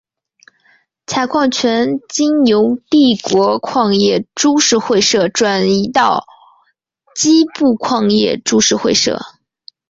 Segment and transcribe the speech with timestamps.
[1.05, 6.25] 采矿权经由帝国矿业株式会社转移到
[7.15, 9.19] 矶部矿业株式会社。